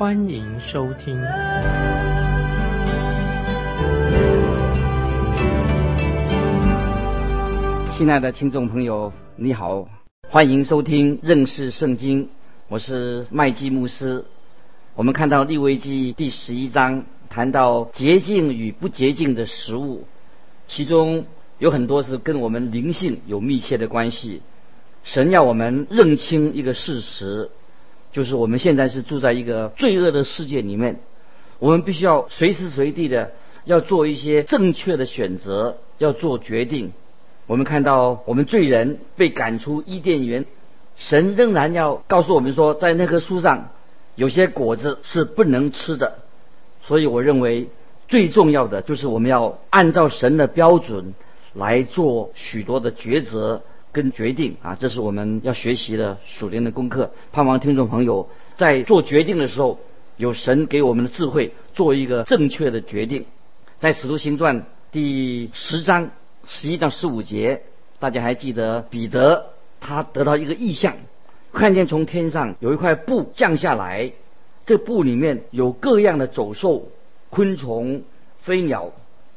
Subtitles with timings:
[0.00, 1.14] 欢迎收听。
[7.92, 9.86] 亲爱的听众朋友，你好，
[10.26, 12.30] 欢迎收听认识圣经，
[12.68, 14.24] 我是麦基牧师。
[14.94, 20.06] 我们看到利未记第十一章谈到洁净与不洁净的食物，
[20.66, 21.26] 其中。
[21.58, 24.40] 有很多是跟我们灵性有密切的关系。
[25.04, 27.50] 神要我们认清一个事实，
[28.12, 31.00] 就是我们现在是住在一个罪恶的世界里面，
[31.58, 33.32] 我们必须要随时随地的
[33.64, 36.92] 要做一些正确的选择，要做决定。
[37.46, 40.44] 我们看到我们罪人被赶出伊甸园，
[40.96, 43.70] 神仍然要告诉我们说，在那棵树上
[44.14, 46.18] 有些果子是不能吃的。
[46.82, 47.68] 所以我认为
[48.08, 51.14] 最重要的就是我们要按照神的标准。
[51.52, 57.12] 来做许多的抉择跟决定啊，这是我们要学习的属灵的功课。
[57.32, 59.80] 盼望听众朋友在做决定的时候，
[60.16, 63.24] 有神给我们的智慧，做一个正确的决定。
[63.78, 66.10] 在使徒行传第十章
[66.46, 67.62] 十一到十五节，
[67.98, 69.46] 大家还记得彼得
[69.80, 70.96] 他得到一个异象，
[71.52, 74.12] 看见从天上有一块布降下来，
[74.66, 76.88] 这布里面有各样的走兽、
[77.30, 78.02] 昆虫、
[78.42, 78.92] 飞鸟，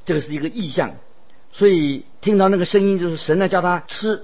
[0.06, 0.92] 这个是一个异象。
[1.52, 4.24] 所以听到那个声音，就是神在叫他吃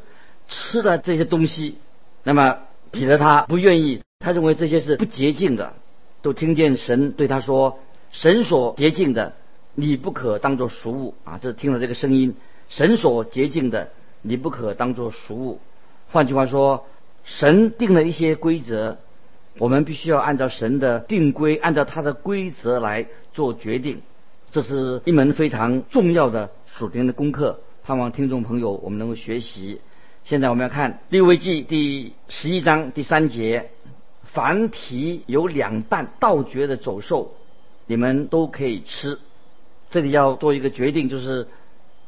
[0.50, 1.78] 吃的这些东西。
[2.24, 2.58] 那么
[2.92, 5.74] 彼得他不愿意，他认为这些是不洁净的。
[6.22, 7.80] 都听见神对他说
[8.12, 9.34] ：“神所洁净的，
[9.74, 12.36] 你不可当作俗物。”啊，这听了这个声音，
[12.68, 13.88] 神所洁净的，
[14.22, 15.60] 你不可当作俗物。
[16.12, 16.86] 换句话说，
[17.24, 18.98] 神定了一些规则，
[19.60, 24.02] 我们必须要按照神的定规，按照他的规则来做决定。
[24.52, 26.50] 这是一门非常重要的。
[26.66, 29.80] 属灵的功课，盼望听众朋友我们能够学习。
[30.30, 33.72] 现在我们要看《利未记》第十一章第三节，
[34.22, 37.34] 凡体有两半倒绝的走兽，
[37.88, 39.18] 你们都可以吃。
[39.90, 41.48] 这里要做一个决定，就是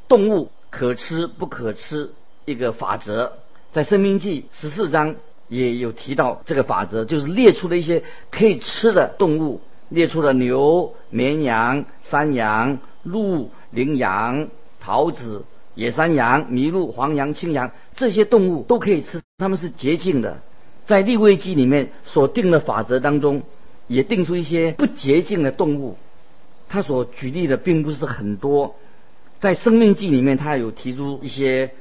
[0.07, 2.11] 动物可吃不可吃
[2.45, 3.39] 一个法则。
[3.71, 5.15] 在《生命记》十四章
[5.47, 12.77] 也有提到这个法则，就是列出了一些可以吃的动物，列出了牛、绵羊、山羊。
[13.01, 14.47] 鹿、羚羊、
[14.79, 15.43] 桃子、
[15.75, 20.39] 野山羊、麋鹿、黄羊、青羊，这些动物都可以吃，它们是洁净的。
[20.85, 23.43] 在立位记里面所定的法则当中，
[23.87, 25.97] 也定出一些不洁净的动物。
[26.67, 28.75] 他所举例的并不是很多，
[29.39, 31.71] 在生命记里面，他有提出一些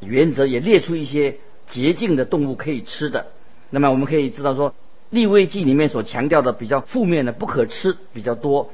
[0.00, 1.36] 原则，也列出一些
[1.68, 3.26] 洁净的动物可以吃的。
[3.70, 4.74] 那么我们可以知道说，
[5.10, 8.70] 立位记里面所强调的比较负面的不可吃比较多。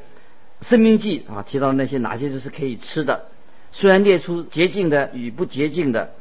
[0.63, 3.27] 生命记啊，提到那些哪些就是可以吃的，
[3.79, 6.15] 虽然列出洁净的与不洁净的，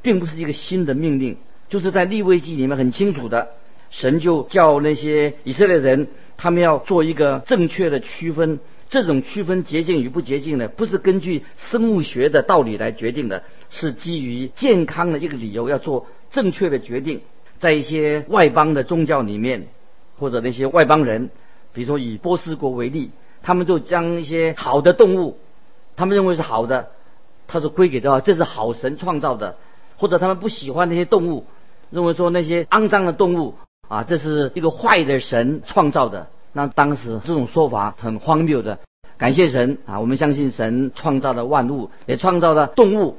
[0.00, 1.36] 并不是一个新的命令，
[1.68, 3.48] 就是在立位记里面很清楚的，
[3.90, 6.06] 神就叫那些以色列人，
[6.36, 8.60] 他们要做一个正确的区分。
[8.88, 17.22] 这种区分洁净与不洁净的，不是根据生物学的道理来决定的，是基于健康的一个理由，要做正确的决定。
[17.58, 19.66] 在一些外邦的宗教里面，
[20.16, 21.30] 或者那些外邦人，
[21.72, 23.10] 比如说以波斯国为例。
[23.42, 25.38] 他们就将一些好的动物，
[25.96, 26.90] 他们认为是好的，
[27.50, 29.56] 他说归给到这是好神创造的，
[29.98, 31.44] 或者他们不喜欢那些动物，
[31.90, 33.54] 认为说那些肮脏的动物
[33.88, 36.28] 啊，这是一个坏的神创造的。
[36.52, 38.78] 那当时这种说法很荒谬的。
[39.18, 43.18] 感谢神啊，我们相信神创造的万物，也创造了动物，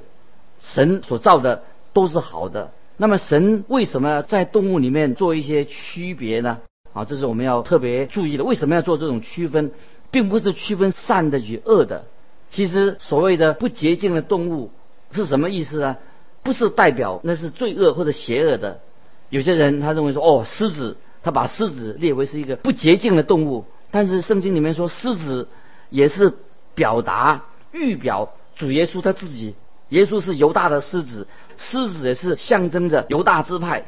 [0.60, 2.72] 神所造的都是好的。
[2.98, 6.60] 那么神为什么在动物里面做一些区别呢？
[6.94, 8.44] 啊，这是我们要特别注意的。
[8.44, 9.72] 为什么要做这种区分？
[10.10, 12.04] 并不是区分善的与恶的。
[12.52, 14.70] 其实所谓的不洁净的动物
[15.12, 15.98] 是什么意思呢？
[16.44, 18.82] 不是代表那是罪恶或者邪恶的。
[19.30, 23.66] 有些人他认为说，哦，狮子，他把狮子列为是一个不洁净的动物。
[23.90, 25.48] 但是圣经里面说，狮子
[25.90, 26.34] 也是
[26.76, 29.56] 表达预表主耶稣他自己。
[29.90, 31.28] 耶稣是犹大的狮子，
[31.58, 33.86] 狮子也是象征着犹大支派。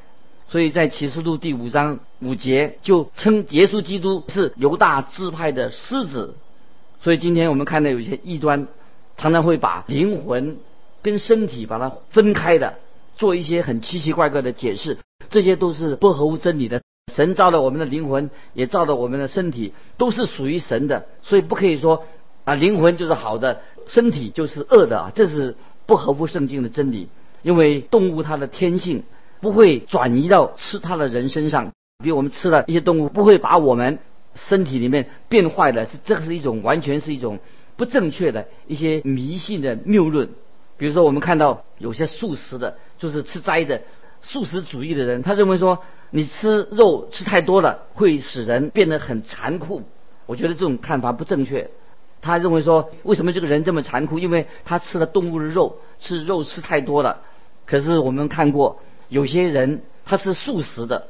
[0.47, 6.35] 所以在启示录第五章五节就称耶稣基督是犹大支派的狮子。
[7.03, 8.67] 所以今天我们看到有一些异端，
[9.17, 10.55] 常常会把灵魂
[11.01, 12.75] 跟身体把它分开的，
[13.17, 14.97] 做一些很奇奇怪怪的解释，
[15.29, 16.81] 这些都是不合乎真理的。
[17.13, 22.05] 神造了我们的灵魂，也造了我们的身体，都是属于神的，所以不可以说
[22.45, 27.09] 啊灵魂就是好的，身体就是恶的啊，这是不合乎圣经的真理。
[27.41, 29.03] 因为动物它的天性
[29.41, 33.99] 不会转移到吃它的人身上，比如我们吃了一些动物，不会把我们
[34.35, 37.39] 身体里面变坏的，是这个是一种完全是一种
[37.75, 40.29] 不正确的一些迷信的谬论。
[40.77, 43.81] 比如说我们看到有些素食的，就是吃斋的
[44.21, 49.83] 素食主义的人，他认为说你吃肉吃太多了会使人变得很残酷。
[50.25, 51.69] 我觉得这种看法不正确。
[52.21, 54.17] 他认为说为什么这个人这么残酷？
[54.17, 57.21] 因为他吃了动物的肉，吃肉吃太多了。
[57.65, 61.07] 可是我们看过有些人他是素食的，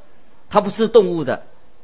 [0.49, 1.43] 他不吃动物的，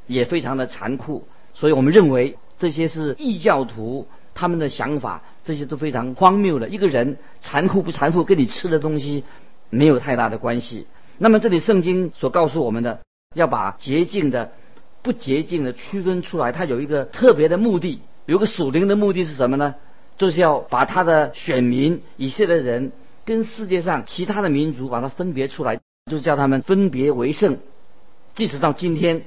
[0.09, 1.25] 也非常的残酷。
[1.53, 6.67] 所以我们认为这些是异教徒他们的想法，这些都非常荒谬的。
[6.67, 9.23] 一个人残酷不残酷，跟你吃的东西
[9.69, 10.88] 没有太大的关系。
[11.17, 13.00] 那么这里圣经所告诉我们的，
[13.35, 14.51] 要把洁净的、
[15.01, 19.75] 不洁净的区分出来，它有一个特别的目的，有个属灵的目的是什么呢？
[20.17, 22.91] 就是要把他的选民以色列人。
[23.25, 25.79] 跟世界上其他的民族把它分别出来，
[26.09, 27.59] 就是叫他们分别为圣。
[28.33, 29.21] 即使到今天，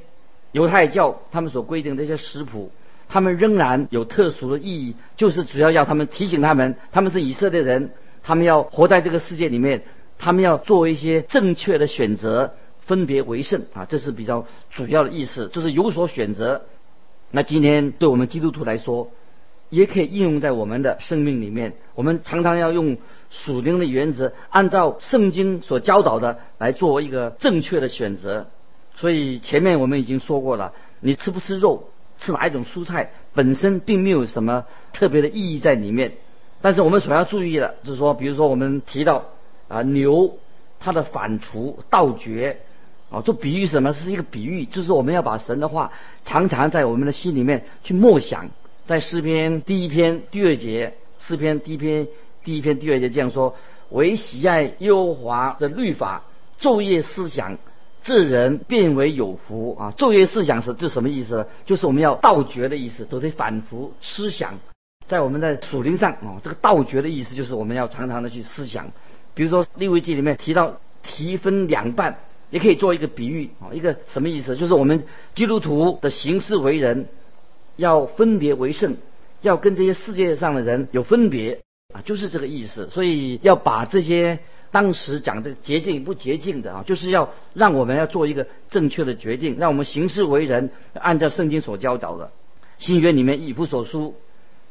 [0.52, 2.70] 犹太教他们所规定的一些食谱，
[3.08, 7.90] 他们仍然有特殊的意义，就是主要要他们提醒他们，他们是以色列人，
[8.22, 9.82] 他们要活在这个世界里面，
[10.18, 16.62] 他们要做一些正确的选择，分别为圣啊，这是比较主要的意思，就是有所选择。
[17.30, 19.10] 那今天对我们基督徒来说，
[19.70, 21.72] 也可以应用在我们的生命里面。
[21.94, 22.98] 我们常常要用
[23.30, 28.48] 属灵的原则，按照圣经所教导的来做一个正确的选择。
[28.94, 36.12] 所以前面我们已经说过了，你吃不吃肉，吃哪一种蔬菜，本身并没有什么特别的意义在里面。
[36.60, 39.24] 但是我们所要注意的，就是说，比如说我们提到
[39.66, 40.38] 啊牛，
[40.78, 42.58] 它的反刍、倒绝
[43.10, 43.92] 啊，做比喻什么？
[43.92, 45.90] 是一个比喻，就是我们要把神的话
[46.24, 48.48] 常常在我们的心里面去默想。
[48.84, 52.06] 在诗篇第一篇第二节，诗篇第一篇
[52.44, 53.56] 第一篇第二节这样说：
[53.90, 56.22] 唯喜爱耶和华的律法，
[56.60, 57.58] 昼夜思想，
[58.02, 59.94] 这人变为有福啊！
[59.96, 61.46] 昼夜思想是这什么意思呢？
[61.64, 64.58] 就是我们要倒觉的意思，都得反复思想。
[65.06, 68.90] 在我们的属灵上啊，这个倒觉的意思就是我们要常常的去思想。
[69.34, 72.18] 比如说利未记里面提到提分两半，
[72.50, 74.56] 也可以做一个比喻啊，一个什么意思？
[74.56, 75.04] 就是我们
[75.34, 77.08] 基督徒的行事为人。
[77.76, 78.98] 要分别为圣，
[79.40, 81.62] 要跟这些世界上的人有分别
[81.94, 82.90] 啊，就是这个意思。
[82.90, 84.40] 所以要把这些
[84.72, 92.32] 当时讲这个洁净不洁净的啊，就是要让我们要做一个正确的决定，让我们行事为人按照圣经所教导的。
[92.78, 94.16] 新约里面以弗所书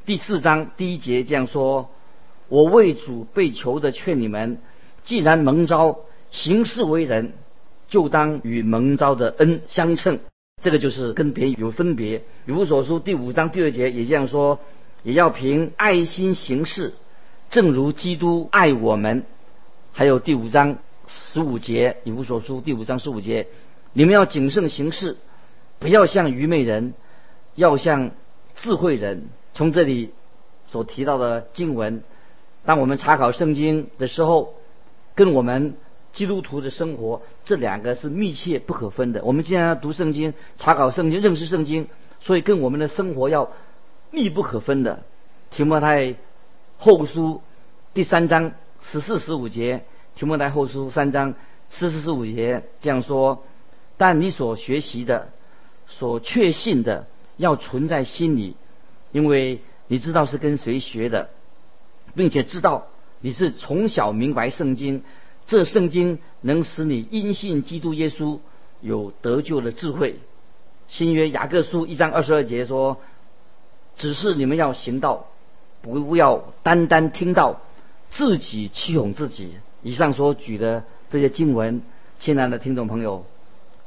[0.06, 1.92] 第四章第一节这样说
[2.50, 4.58] ：“我为主被求的劝你们，
[5.04, 6.00] 既然蒙召
[6.32, 7.34] 行事为人，
[7.88, 10.20] 就当与蒙召的恩相称。”
[10.64, 12.24] 这个就是跟别人有分别。
[12.48, 14.60] 以弗所书第五章第二节也这样说，
[15.04, 16.94] 也要凭爱心行事，
[17.52, 19.26] 正如基督爱我们。
[19.94, 20.78] 还有第五章
[21.08, 23.48] 十五节，以弗所书第五章十五节，
[23.94, 25.18] 你们要谨慎行事，
[25.80, 26.94] 不要像愚昧人，
[27.56, 28.12] 要像
[28.56, 29.30] 智慧人。
[29.54, 30.14] 从这里
[30.68, 32.04] 所提到的经文，
[32.66, 34.54] 当我们查考圣经的时候，
[35.16, 35.76] 跟我们。
[36.14, 39.24] 基督徒的生活，这两个是密切不可分的。
[39.24, 41.88] 我们既然要读圣经、查考圣经、认识圣经，
[42.20, 43.54] 所以跟我们的生活要
[44.10, 45.04] 密不可分的。
[45.52, 46.16] 提摩太
[46.78, 47.42] 后书
[47.94, 49.84] 第三章十四、十五节，
[50.16, 51.36] 提摩太后书三章
[51.70, 53.44] 十四、十五节这样说：
[53.98, 55.30] 但你所学习的、
[55.88, 57.08] 所确信的，
[57.38, 58.56] 要存在心里，
[59.12, 61.30] 因为你知道是跟谁学的，
[62.16, 62.88] 并且知道
[63.20, 65.04] 你是从小明白圣经。
[65.48, 68.40] 这圣经能使你因信基督耶稣
[68.80, 70.20] 有得救的智慧。
[70.88, 72.98] 新约雅各书一章二十二节说
[73.98, 75.26] ：“只是你们要行道，
[75.82, 77.60] 不要单单听到，
[78.12, 81.82] 自己欺哄自己。”以上所举的这些经文，
[82.20, 83.26] 亲爱的听众朋友，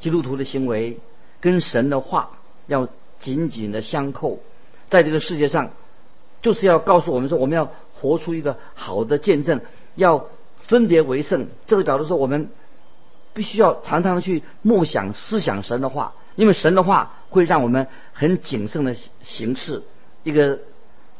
[0.00, 0.98] 基督徒的行为
[1.40, 2.30] 跟神的话
[2.66, 2.88] 要
[3.20, 4.40] 紧紧的相扣，
[4.88, 5.70] 在这个世界上，
[6.42, 9.60] 就是要告诉我们说，我们要活出一个好的见证，
[9.94, 10.26] 要。
[10.66, 12.48] 分别为圣，这个角度说，我们
[13.34, 19.82] 必须要常常去默想、思想神的话，因为神的话会让我们很谨慎的行事。
[20.22, 20.60] 一个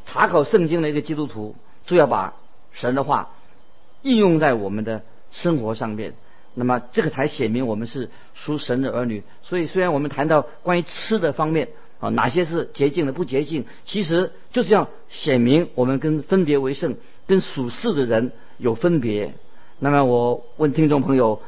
[0.06, 2.32] 查考圣经的一个基督徒，就要把
[2.74, 3.30] 神的话
[4.02, 5.02] 应用在我们的
[5.32, 6.12] 生活上面，
[6.52, 9.22] 那么这个才显明我们是属神的儿女。
[9.42, 18.32] 所以，虽然我们谈到关于吃的方面啊，哪些是洁净的、不洁净，其实就是要显明我们跟分别为圣、跟属世的人。
[18.56, 19.34] 有分别，
[19.80, 21.42] 那么我问听众朋友，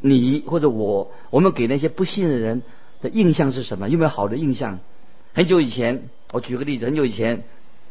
[0.00, 2.60] 你或者我，我们给那些不信的人
[3.00, 3.88] 的印象是什么？
[3.88, 4.80] 有没有好的印象？
[5.32, 7.44] 很久以前，我举个例子，很久以前，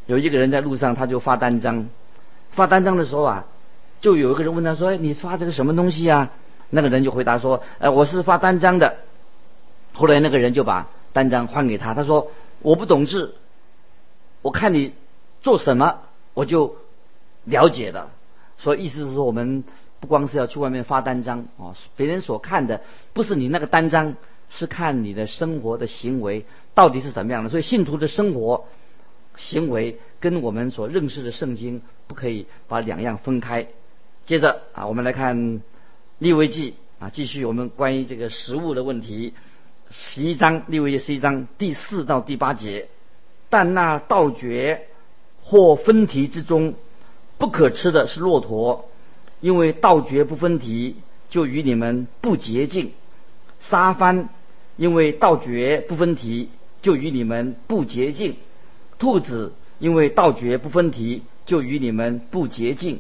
[0.06, 1.90] 有一个人在路上，他就发单张，
[2.60, 3.46] 发单张的时候啊，
[4.02, 6.30] 就有一个人问他说：“哎，你发这个什么东西啊？”
[6.70, 8.98] 那个人就回答说：“哎，我是发单张的。”
[9.94, 13.34] 后来那个人就把单张还给他，他说：“我不懂字，
[14.42, 14.94] 我看你
[15.42, 16.00] 做什么，
[16.34, 16.76] 我就
[17.46, 18.12] 了解了。”
[18.60, 19.64] 所以意思是说，我们
[20.02, 22.82] 不光是要去外面发单张啊，别人所看的
[23.14, 24.16] 不是你那个单张，
[24.50, 27.50] 是看你的生活的行为到底是怎么样的。
[27.50, 28.66] 所以信徒的生活
[29.40, 33.68] 行为跟我们所认识的圣经不可以把两样分开。
[34.26, 35.62] 接着啊，我们来看
[36.20, 39.34] 利未记啊，继续我们关于这个食物的问题。
[39.92, 42.90] 十一章利未记十一章第四到第八节，
[43.50, 44.88] 但那盗掘
[45.42, 46.76] 或分题之中。
[47.40, 48.90] 不可吃的是骆驼，
[49.40, 50.98] 因为道绝不分蹄，
[51.30, 52.88] 就与你们不洁净；
[53.62, 54.28] 沙帆，
[54.76, 56.50] 因为道绝不分蹄，
[56.82, 58.34] 就与你们不洁净；
[59.00, 62.98] 兔子，因为道绝不分蹄，就与你们不洁净；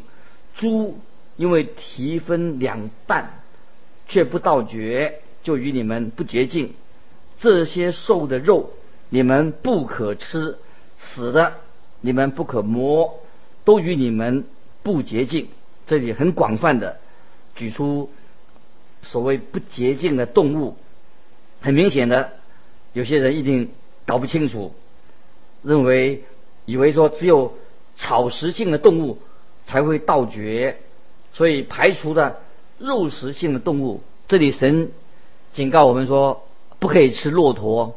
[0.55, 0.97] 猪，
[1.35, 3.41] 因为蹄分两半，
[4.07, 6.73] 却不道绝，就与你们不洁净。
[7.37, 8.71] 这些兽的肉，
[9.09, 10.55] 你们不可吃；
[10.97, 11.53] 死的，
[12.01, 13.19] 你们不可摸。
[13.65, 14.45] 都与你们
[14.81, 15.47] 不洁净，
[15.85, 16.97] 这里很广泛的
[17.55, 18.09] 举出
[19.03, 20.75] 所谓不洁净的动物。
[21.61, 22.31] 很明显的，
[22.93, 23.69] 有些人一定
[24.07, 24.73] 搞不清楚，
[25.63, 26.23] 认为
[26.65, 27.53] 以为说只有
[27.95, 29.19] 草食性的动物
[29.65, 30.77] 才会盗掘，
[31.33, 32.37] 所以排除了
[32.77, 34.01] 肉食性的动物。
[34.27, 34.91] 这里神
[35.51, 36.43] 警告我们说
[36.79, 37.95] 不可以吃骆驼。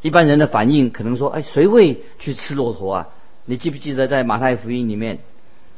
[0.00, 3.08] 一般人的反应可能说：“哎，谁会去吃骆驼啊？”
[3.46, 5.18] 你记不记得在马太福音里面，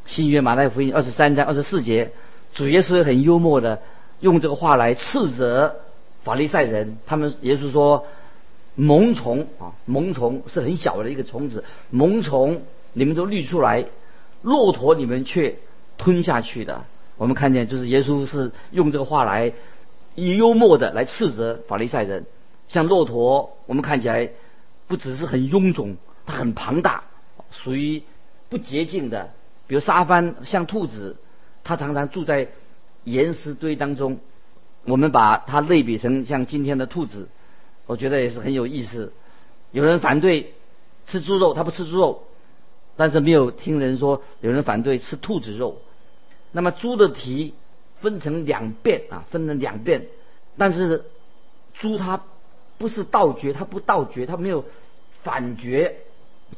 [0.05, 2.11] 新约马太福音二十三章二十四节，
[2.53, 3.81] 主耶稣很幽默的
[4.21, 5.77] 用这个话来斥责
[6.23, 6.99] 法利赛人。
[7.07, 8.05] 他们耶稣说
[8.81, 12.63] ：“萌虫啊，萌虫是很小的一个虫子，萌虫
[12.95, 13.85] 你们都滤出来，
[14.41, 15.57] 骆驼你们却
[15.99, 16.85] 吞下去的。”
[17.19, 19.53] 我们看见就是耶稣是用这个话来
[20.15, 22.25] 以幽默的来斥责法利赛人。
[22.69, 24.31] 像骆驼，我们看起来
[24.89, 27.05] 不只是很臃肿，它很庞大。
[27.51, 28.03] 属于
[28.49, 29.29] 不洁净的，
[29.67, 31.17] 比如沙帆像兔子，
[31.63, 32.49] 它常常住在
[33.05, 34.19] 岩石堆当中。
[34.87, 37.29] 我们把它类比成像今天的兔子，
[37.91, 39.13] 我觉得也是很有意思。
[39.73, 40.55] 有人反对
[41.07, 42.23] 吃猪肉，他不吃猪肉，
[42.97, 45.83] 但是没有听人说有人反对吃兔子肉。
[46.53, 47.53] 那么猪的蹄
[48.01, 50.07] 分成两遍啊，分成两遍，
[50.57, 51.05] 但是
[51.75, 52.23] 猪它
[52.79, 54.65] 不是倒绝，它不倒绝，它没有
[55.25, 55.97] 反绝。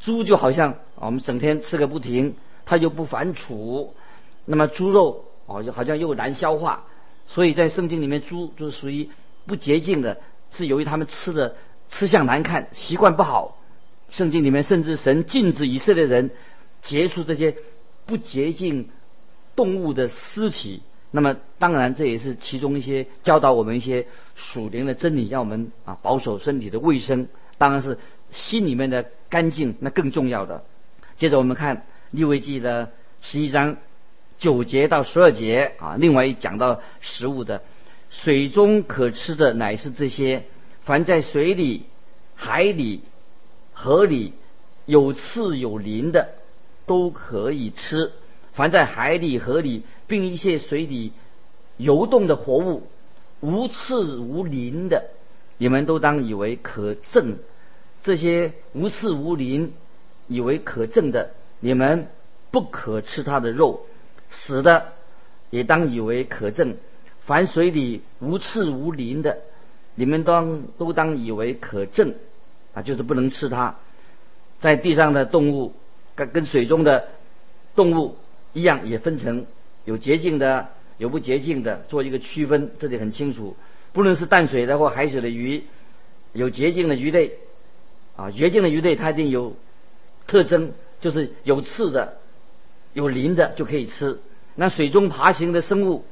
[0.00, 2.36] 猪就好像我们整天吃个不停，
[2.66, 3.88] 它就不反刍。
[4.44, 6.84] 那么猪肉哦，就好像又难消化，
[7.26, 9.08] 所以在圣经里面，猪就是属于
[9.46, 10.20] 不洁净的，
[10.52, 11.56] 是由于他们吃的
[11.90, 13.58] 吃相难看，习惯不好。
[14.10, 16.30] 圣经里面甚至神禁止以色列人
[16.82, 17.56] 结束这些
[18.06, 18.88] 不洁净
[19.56, 20.82] 动物的尸体。
[21.10, 24.06] 那么当然这也是其中一些教导我们一些
[24.36, 27.26] 属灵的真理，让我们啊保守身体的卫生。
[27.58, 27.98] 当然是
[28.30, 29.06] 心里面的。
[29.32, 30.62] 干净那更重要的。
[31.16, 32.92] 接着我们看利未记的
[33.22, 33.78] 十一章
[34.36, 37.62] 九节到十二节啊，另外一讲到食物的，
[38.12, 40.44] 水中可吃的乃是这些：
[40.82, 41.86] 凡在水里、
[42.34, 43.00] 海里、
[43.72, 44.34] 河里
[44.84, 46.28] 有刺有鳞的，
[46.84, 48.10] 都可以吃；
[48.52, 51.12] 凡在海里、河里，并一些水里
[51.78, 52.86] 游动的活物，
[53.40, 55.08] 无刺无鳞的，
[55.56, 57.38] 你们都当以为可证。
[58.02, 59.72] 这些无刺无鳞，
[60.28, 62.08] 以为可证的，你们
[62.50, 63.86] 不可吃它的肉；
[64.28, 64.92] 死的
[65.48, 66.76] 也当以为可证。
[67.24, 69.38] 凡水里无刺无鳞的，
[69.94, 72.14] 你们当都当以为可证，
[72.74, 73.76] 啊，就是不能吃它。
[74.58, 75.74] 在地上的动物
[76.14, 77.08] 跟跟水中的
[77.74, 78.16] 动物
[78.52, 79.46] 一样，也分成
[79.84, 82.70] 有洁净的，有不洁净的，做一个区分。
[82.78, 83.56] 这里很清楚，
[83.92, 85.64] 不论是淡水的或海水的鱼，
[86.32, 87.32] 有洁净的鱼类。
[88.14, 89.56] 啊，洁净的鱼类它一定有
[90.26, 92.18] 特征，就是有刺的、
[92.92, 94.18] 有鳞的就可以吃。
[94.54, 96.04] 那水中爬行的生物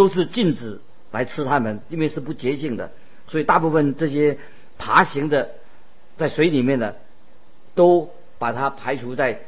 [0.00, 0.80] 都是禁止
[1.10, 2.90] 来吃它们，因为是不洁净的。
[3.28, 4.38] 所以大部分这些
[4.78, 5.50] 爬行的
[6.16, 6.96] 在水里面的
[7.74, 9.42] 都把它排除在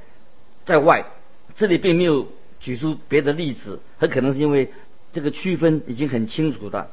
[0.66, 1.06] 在外。
[1.54, 2.28] 这里并没有
[2.61, 4.71] 举出别的例子，很可能是因为
[5.14, 6.90] 这个区分已经很清楚的。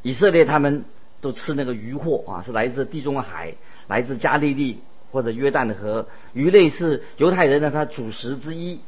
[0.00, 0.86] 以色列他们
[1.20, 3.52] 都吃那个鱼货啊，是来自地中海。
[3.88, 4.78] 来自加利利
[5.10, 8.80] 或者约旦的河，鱼类是犹太人的他主食之一。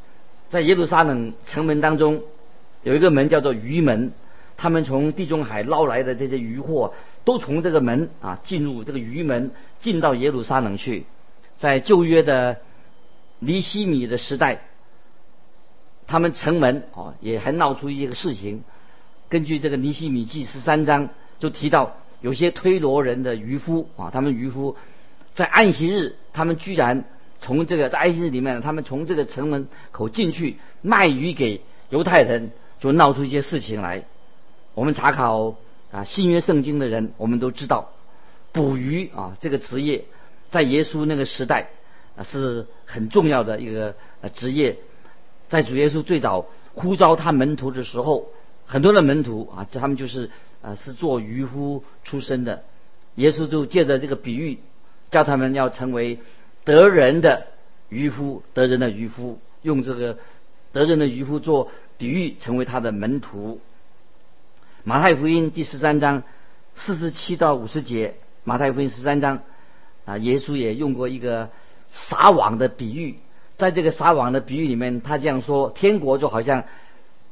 [0.48, 2.22] 在耶路撒冷城门当中，
[2.84, 4.12] 有一个门叫做鱼门，
[4.56, 9.50] 他们从地中海捞来的这些渔货，都从这个门啊进入这个鱼门，
[9.80, 11.04] 进到耶路撒冷去。
[11.56, 12.58] 在旧约的
[13.38, 14.60] 尼西米的时代，
[16.06, 18.62] 他们城门啊也还闹出一些个事情。
[19.28, 24.76] 根据这个尼西米记十三章就提到，有些推罗人的渔夫啊，他们渔夫
[25.34, 27.04] 在安息日，他们居然
[27.40, 32.50] 从这个在安息日里面，他们从这个城门口进去卖鱼给犹太人，
[32.84, 34.04] 就闹出一些事情来。
[34.74, 35.56] 我们查考
[35.90, 37.92] 啊新约圣经的人，我们都知道
[38.52, 40.04] 捕鱼啊这个职业，
[40.50, 41.70] 在耶稣那个时代
[42.14, 44.76] 啊是很重要的一个呃职业。
[45.48, 48.26] 在主耶稣最早呼召他门徒的时候，
[48.66, 52.64] 很多的门徒啊，他们就是啊是做渔夫出身的。
[53.14, 54.58] 耶稣就借着这个比喻，
[55.10, 56.18] 叫他们要成为
[56.64, 57.46] 得人的
[57.88, 60.18] 渔夫，得人的渔夫，用这个
[60.72, 63.60] 得人的渔夫做比喻，成为他的门徒。
[64.82, 66.22] 马太福音第十三章
[66.74, 69.40] 四十七到五十节，马太福音十三章
[70.04, 71.48] 啊，耶稣也用过一个
[71.90, 73.18] 撒网的比喻，
[73.56, 76.64] 在这个撒网的比喻里面，他这样说：天国就好像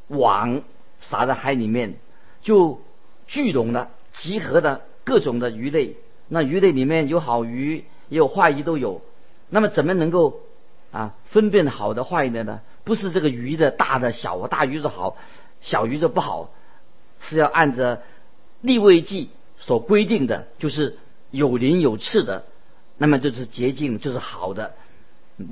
[0.08, 0.62] 网
[1.00, 1.94] 撒在海里面，
[2.40, 2.80] 就
[3.26, 5.96] 聚拢了、集合的各种的鱼类。
[6.28, 9.02] 那鱼类里面有好鱼，也有坏鱼都有。
[9.50, 10.40] 那么怎么能够
[10.90, 12.60] 啊分辨好的坏的呢？
[12.84, 15.16] 不是这个鱼的大的小，大鱼的好，
[15.60, 16.50] 小鱼的不好。
[17.24, 18.02] 是要按着
[18.62, 20.98] 立位记所规定的，就是
[21.30, 22.44] 有鳞有刺的，
[22.98, 24.72] 那么就是洁净，就是好的；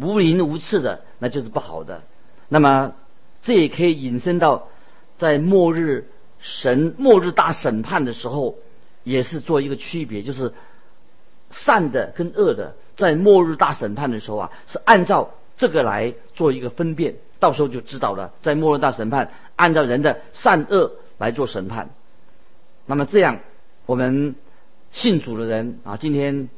[0.01, 2.03] 无鳞无刺的，那就是不好的。
[2.49, 2.95] 那么
[3.45, 4.67] 这也可以引申到
[5.17, 6.09] 在末日
[6.41, 8.59] 神末日大审判的时候，
[9.05, 10.53] 也是做一个区别，就是
[11.53, 18.33] 善的跟恶的，在末日大审判的时候啊，是按照这个来做一个分辨，到时候就知道了。
[18.41, 20.93] 在末日大审判，按照人的善恶。
[21.21, 21.91] 来做审判，
[22.87, 23.41] 那么这样，
[23.85, 24.37] 我们
[24.91, 26.49] 信主的人啊，今天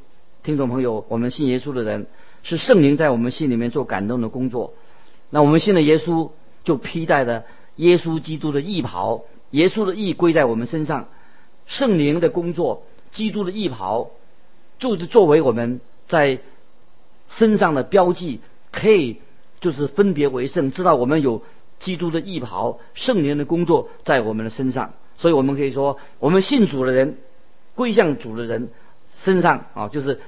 [0.41, 2.07] 听众朋友，我们信耶稣的人，
[2.43, 4.73] 是圣灵在我们心里面做感动的工作。
[5.29, 6.31] 那我们信了耶稣，
[6.63, 7.43] 就披戴了
[7.75, 11.09] 耶稣基督的义袍，耶稣的义归在我们身上，
[11.65, 14.11] 圣灵的工作，基督的义袍，
[14.79, 16.39] 就是作为我们在
[17.27, 18.39] 身上的标记，
[18.73, 19.21] 可以
[19.61, 21.41] 就是分别为圣，知道我们有。
[21.79, 27.17] 基督的义袍，圣灵的工作在我们的身上，所以我们可以说，我们信主的人，
[27.75, 28.69] 归向主的人
[29.17, 30.21] 身上啊，就是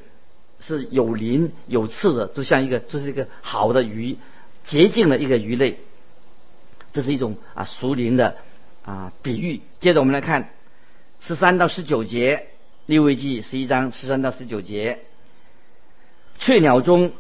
[0.60, 4.18] 是有鳞有刺的，就像一个，这是一个好的鱼，
[4.66, 5.80] 洁净的一个鱼类。
[6.92, 8.36] 这是一种啊属灵的
[8.84, 9.62] 啊比喻。
[9.80, 10.50] 接着我们来看
[11.22, 12.48] 十三到十九节，
[12.86, 15.00] 利未记十一章十三到十九节，
[16.38, 17.14] 雀鸟中，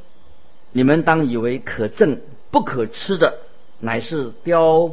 [0.75, 2.19] 你们当以为可憎
[2.51, 3.37] 不可吃的。
[3.79, 4.91] 乃是雕、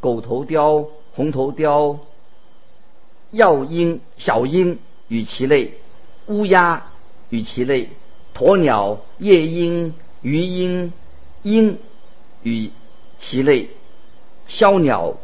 [0.00, 1.98] 狗头雕、红头雕、
[3.30, 5.78] 药鹰、小鹰与其类，
[6.26, 6.88] 乌鸦
[7.30, 7.88] 与其类，
[8.34, 10.92] 鸵鸟、夜鹰、鱼鹰、
[11.42, 11.78] 鹰
[12.42, 12.70] 与
[13.18, 13.70] 其类，
[14.46, 15.14] 枭鸟、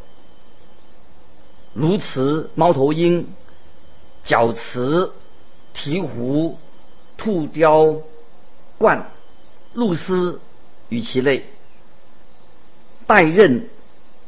[1.74, 3.28] 鸬鹚、猫头鹰、
[4.22, 5.10] 角鸱、
[5.74, 6.54] 鹈鹕、
[7.18, 7.96] 兔雕、
[8.78, 9.02] 鹳、
[9.74, 10.40] 露丝
[10.88, 11.44] 与其类。
[13.06, 13.68] 带刃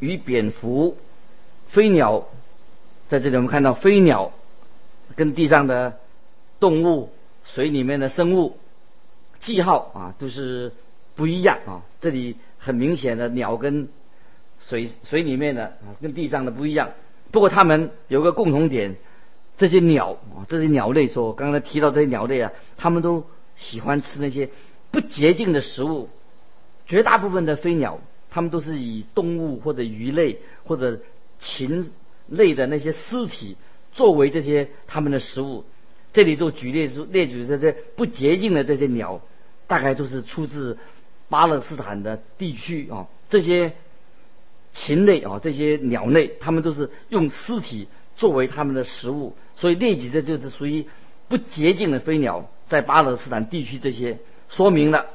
[0.00, 0.98] 与蝙蝠、
[1.68, 2.26] 飞鸟，
[3.09, 4.32] 在这里我们看到飞鸟
[5.14, 5.98] 跟地上的
[6.61, 7.11] 动物、
[7.42, 8.59] 水里面的生物
[9.40, 10.72] 记号啊都是
[11.14, 11.82] 不一样啊。
[12.02, 13.88] 这里很明显的鸟跟
[14.61, 16.90] 水水里面的啊跟地上的不一样。
[17.32, 18.96] 不过它们有个共同点，
[19.56, 23.24] 这些鸟啊这些鸟类说刚才提到这些鸟类啊，它们都
[23.56, 24.50] 喜欢吃那些
[24.96, 26.09] 不洁净的食物。
[26.87, 28.00] 绝大部分的飞鸟。
[28.28, 31.00] 它们都是以动物或者鱼类或者
[31.38, 31.90] 禽
[32.28, 33.56] 类的那些尸体
[33.94, 35.64] 作为这些它们的食物。
[36.12, 39.22] 这里就举例出列举这些不洁净的这些鸟，
[39.66, 40.76] 大概都是出自
[41.30, 43.06] 巴勒斯坦的地区啊。
[43.30, 43.72] 这些
[44.74, 50.85] 禽类啊，这些鸟类，它们都是用尸体作为它们的食物，所以列举这就是属于
[51.28, 55.06] 不洁净的飞鸟，在巴勒斯坦地区这些说明了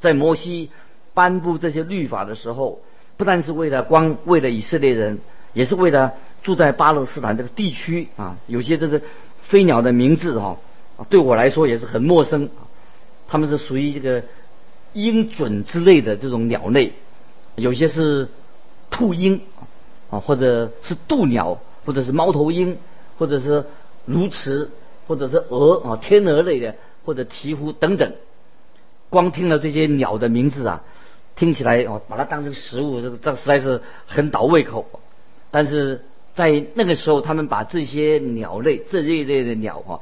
[0.00, 0.70] 在摩西。
[1.14, 2.80] 颁布这些律法的时候，
[3.18, 5.18] 不但是为了光为了以色列人，
[5.52, 8.38] 也是为了住在巴勒斯坦这个地区啊。
[8.46, 9.02] 有些这个
[9.42, 10.56] 飞鸟的名字哈，
[11.10, 12.48] 对我来说也是很陌生。
[13.28, 14.24] 他们是属于这个
[14.94, 16.94] 鹰隼之类的这种鸟类，
[17.56, 18.26] 有些是
[18.90, 19.42] 兔鹰
[20.08, 22.78] 啊，或者是渡鸟，或者是猫头鹰，
[23.18, 23.66] 或者是
[24.06, 24.68] 鸬鹚，
[25.06, 26.74] 或者是鹅啊，天鹅类的，
[27.04, 28.10] 或者鹈鹕等等。
[29.12, 30.82] 光听了这些鸟的名字啊。
[31.34, 35.00] 听起来哦，把它当成食物，这这实在是很倒胃口。
[35.50, 36.02] 但是
[36.34, 40.00] 在那个时候，他们把这些鸟类这一类的鸟哈，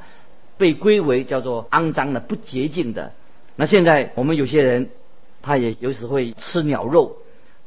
[0.59, 3.13] 被归为叫做肮脏的、不洁净的。
[3.55, 4.91] 那现在我们有些人，
[5.41, 7.19] 他也有时会吃鸟肉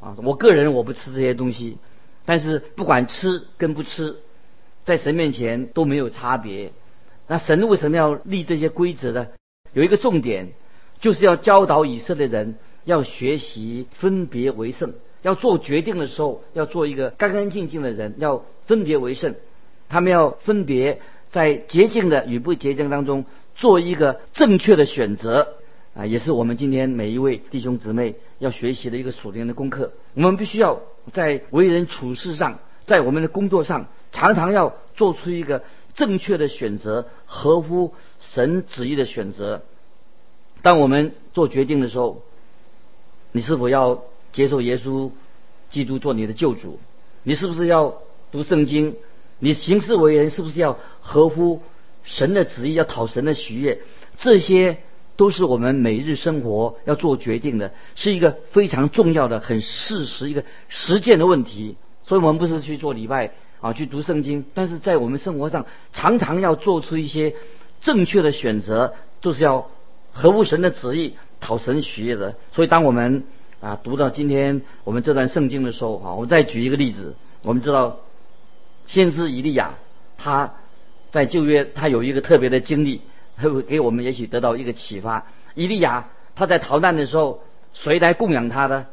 [0.02, 0.16] 啊。
[0.22, 1.78] 我个人我不吃这些东西，
[2.26, 4.18] 但是不管吃跟不吃，
[4.84, 6.74] 在神面前都没有差别。
[7.28, 9.28] 那神为什么要立这些规则呢？
[9.72, 10.50] 有一个重点，
[11.04, 19.36] 就是要教导以色列人要学习分别为圣，要做决定的时候要做一个干干净净的人，要分别为圣。
[19.90, 25.56] 他们要分别在洁净的与不洁净当中做一个正确的选择
[25.94, 29.92] 啊，也是我们今天每一位弟兄姊妹要学习的一个属灵的功课。
[30.14, 30.80] 我们必须要
[31.12, 35.64] 在为人处事上，在我们的工作上，常常要做出一个。
[35.94, 39.62] 正确的选择，合乎神旨意的选择。
[40.64, 42.24] 当我们做决定的时候，
[43.32, 45.12] 你是否要接受耶稣
[45.70, 46.80] 基督做你的救主？
[47.22, 48.00] 你是不是要
[48.32, 48.96] 读圣经？
[49.40, 51.62] 你行事为人是不是要合乎
[52.04, 53.82] 神的旨意，要讨神的喜悦？
[54.18, 54.78] 这些
[55.18, 61.76] 都是我们每日生活要做决定的，是一个非常重要的、很事实、一个实践的问题。
[62.04, 63.32] 所以我们不是去做礼拜。
[63.60, 67.34] 啊，去读圣经，但是在我们生活上常常要做出一些
[67.80, 69.70] 正确的选择，就是要
[70.14, 72.36] 合乎神的旨意，讨神喜悦的。
[72.54, 73.26] 所以，当我们
[73.60, 78.00] 啊读到今天我们这段圣经的时候，啊，我们再举一个例子，我们知道
[78.86, 79.74] 先知以利亚
[80.18, 80.54] 他
[81.12, 83.02] 在旧约他有一个特别的经历，
[83.38, 85.26] 会给我们也许得到一个启发。
[85.56, 88.86] 以利亚他在逃难的时候，谁来供养他呢？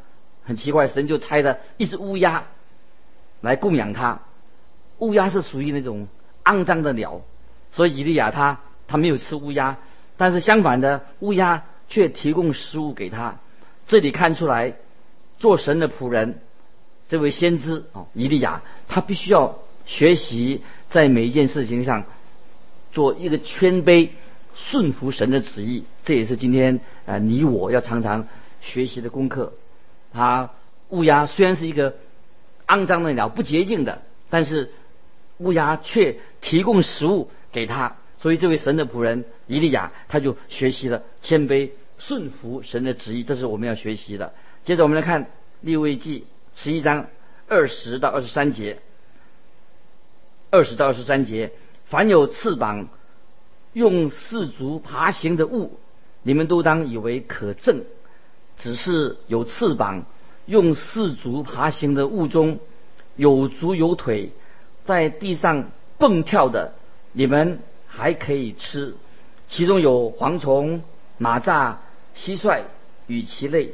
[0.43, 2.45] 很奇怪，神就差的一只乌鸦
[3.41, 4.19] 来供养他。
[4.97, 6.07] 乌鸦是属于那种
[6.43, 7.21] 肮脏的鸟，
[7.71, 9.77] 所以以利亚他他没有吃乌鸦，
[10.21, 13.39] 但是相反的，乌鸦却提供食物给他。
[13.87, 14.75] 这里看出来，
[15.39, 16.39] 做神的仆人，
[17.07, 19.57] 这位先知哦，以利亚，他必须要
[19.87, 22.03] 学习在每一件事情上
[22.91, 24.09] 做一个谦卑、
[24.53, 25.85] 顺服神的旨意。
[26.05, 28.27] 这也是今天啊你我要常常
[28.61, 29.53] 学习的功课。
[30.13, 30.51] 他
[30.89, 31.95] 乌鸦虽然是一个
[32.67, 34.71] 肮脏的鸟，不洁净的，但是。
[35.39, 44.33] 乌鸦却提供食物给他，所以这位神的仆人以利亚他就学习了谦卑顺服神的旨意，这是我们要学习的。
[44.63, 45.25] 接着我们来看
[45.61, 47.07] 利未记十一章
[47.47, 48.77] 二十到二十三节，
[50.51, 51.51] 二十到二十三节，
[51.85, 52.89] 凡有翅膀
[53.73, 55.79] 用四足爬行的物，
[56.21, 57.81] 你们都当以为可憎；
[58.57, 60.05] 只是有翅膀
[60.45, 62.59] 用四足爬行的物中
[63.15, 64.29] 有足有腿。
[64.85, 66.73] 在地上蹦跳的，
[67.13, 67.59] 你们
[67.93, 68.95] 还可以吃，
[69.49, 70.81] 其中有蝗虫、
[71.19, 71.75] 蚂蚱、
[72.15, 72.61] 蟋蟀
[73.07, 73.73] 与其类，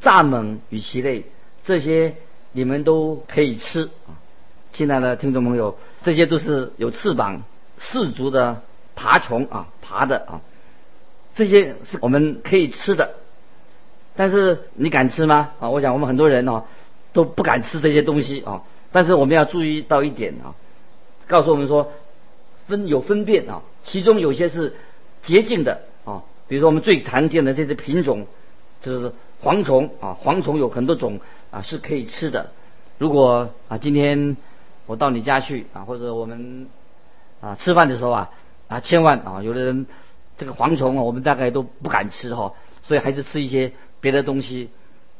[0.00, 1.24] 蚱蜢与其类，
[1.64, 2.14] 这些
[2.52, 4.14] 你们都可以吃啊。
[4.72, 7.42] 亲爱的听众朋友，这些都是有翅膀、
[7.76, 8.62] 四足的
[8.94, 10.40] 爬虫啊，爬的啊，
[11.34, 13.14] 这些是我们可以吃的。
[14.14, 15.50] 但是你敢吃吗？
[15.58, 16.64] 啊，我想我们很多人哦
[17.12, 18.62] 都不敢吃这些东西啊。
[18.92, 20.54] 但是我们要注意到一点啊，
[21.26, 21.92] 告诉我们说
[22.66, 24.74] 分有分辨啊，其中有些是
[25.22, 28.26] 洁净的啊，比如说我们最常见的这些品种，
[28.80, 32.50] 就是蝗虫啊，蝗虫有很多种啊是可以吃的。
[32.98, 34.36] 如果啊今天
[34.86, 36.68] 我到你家去啊，或者我们
[37.40, 38.30] 啊吃饭的时候啊
[38.68, 39.86] 啊千万啊，有的人
[40.38, 44.70] 这个蝗虫啊，我们大概都不敢吃哈，所以还是吃一些别的东西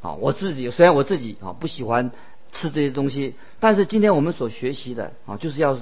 [0.01, 0.15] 啊。
[0.15, 2.11] 我自己虽然我自己啊不喜欢。
[2.57, 5.77] 吃这些东西，但是今天我们所学习的啊，就是要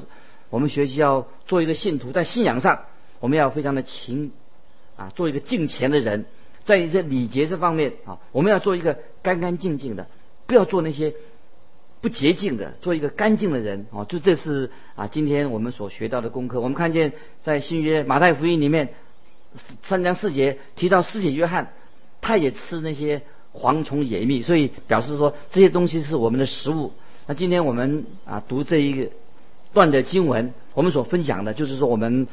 [0.52, 2.80] 我们学习要做一个信徒，在信仰上
[3.20, 4.32] 我们要非常的勤
[4.96, 6.26] 啊，做一个敬虔的人，
[6.62, 10.06] 在一些礼节这方面啊，我们要做一个干干净净的，
[10.46, 11.14] 不要做那些
[12.02, 14.04] 不洁净的，做一个干净的人啊。
[14.04, 16.60] 就这是啊，今天我们所学到的功课。
[16.60, 18.90] 我们看见在新约马太福音里面
[19.82, 21.72] 三章四节提到施洗约翰，
[22.20, 23.22] 他也吃那些。
[23.54, 26.94] 蝗虫野蜜，所以表示说这些东西是我们的食物。
[27.26, 29.10] 那今天我们啊读这一个
[29.72, 32.26] 段的经文，我们所分享的就是说我们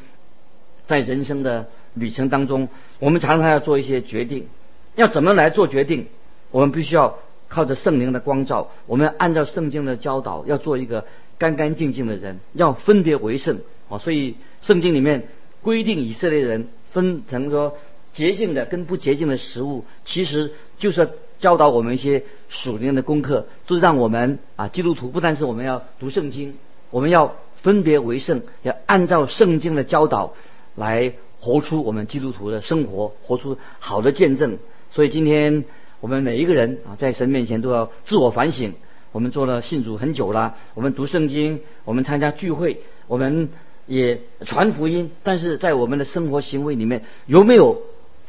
[0.85, 4.47] 在人生的旅程当中，我们常常要做一些决定，
[4.95, 6.07] 要怎么来做决定？
[6.51, 11.05] 我们必须要靠着圣灵的光照，我们要按照圣经的教导，要做一个
[11.37, 13.97] 干干净净的人，要分别为圣啊。
[13.97, 15.27] 所以圣经里面
[15.61, 17.77] 规定以色列人分成说。
[18.11, 26.55] 洁净的跟不洁净的食物，其实就是教导我们一些属灵的功课，就是让我们啊基督徒不但是我们要读圣经，
[26.91, 30.33] 我们要分别为圣，要按照圣经的教导
[30.75, 34.57] 来活出我们基督徒的生活，活出好的见证。
[34.91, 35.65] 所以今天
[35.99, 38.73] 我们每一个人啊，在神面前都要自我反省，
[39.11, 43.49] 我们做了信主很久了，我们读圣经，我们参加聚会，我们
[43.85, 47.81] 也传福音，但是在我们的生活行为里面，有没有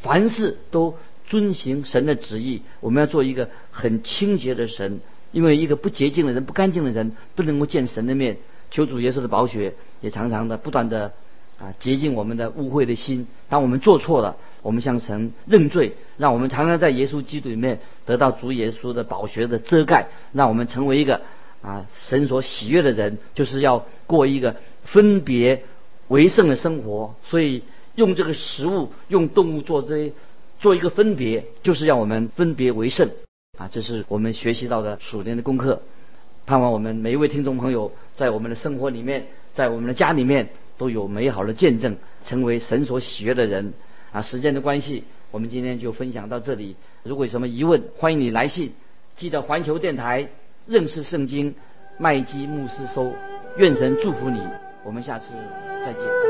[0.02, 0.96] 凡事都
[1.26, 2.62] 遵行神的旨意？
[2.80, 5.00] 我们要做一个很清洁的神，
[5.32, 8.38] 因为一个不洁净的人、不干净的人，不能够见神的面。
[8.70, 11.12] 求主耶稣的宝血也常常的不断的
[11.58, 13.26] 啊洁净我们的污秽的心。
[13.48, 21.20] 当我们做错了，我们向神认罪，让我们常常在耶稣基督里面得到主耶稣的宝血的遮盖，让我们成为一个
[21.62, 25.64] 啊神所喜悦的人，就是要过一个分别
[26.06, 27.16] 为圣的生活。
[27.24, 27.64] 所以
[27.96, 30.12] 用这个食物，用动物做这
[30.60, 33.10] 做一个分别，就是让我们分别为圣
[33.60, 33.68] 啊！
[33.70, 35.82] 这是我们学习到的属灵的功课。
[36.46, 43.74] 盼望我们每一位听众朋友，在我们的生活里面，在我们的家里面，都有美好的见证，成为神所喜悦的人。
[44.12, 46.74] 啊，时间的关系，我们今天就分享到这里。
[47.02, 48.72] 如果有什么疑问，欢迎你来信，
[49.14, 50.30] 记得环球电台
[50.66, 51.54] 认识圣经
[51.98, 53.12] 麦基牧师收。
[53.58, 54.40] 愿神祝福你，
[54.84, 55.26] 我们下次
[55.84, 56.29] 再见。